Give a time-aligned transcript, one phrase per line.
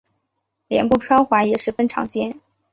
[0.67, 2.39] 脸部穿环也十分常见。